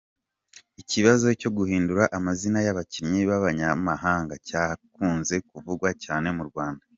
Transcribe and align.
Ikibazo 0.81 1.27
cyo 1.41 1.49
guhindura 1.57 2.03
amazina 2.17 2.59
y’abakinnyi 2.65 3.21
b’abanyamahanga 3.29 4.33
cyakunze 4.47 5.35
kuvugwa 5.49 5.89
cyane 6.05 6.27
mu 6.37 6.43
Rwanda. 6.51 6.83